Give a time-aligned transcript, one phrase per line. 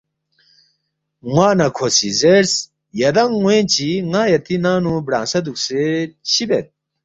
[1.33, 2.53] ن٘وا نہ کھو سی زیرس
[2.99, 5.83] ”یدانگ ن٘وین چی ن٘ا یتی ننگ نُو برانگسہ دُوکسے
[6.29, 6.65] چِہ بید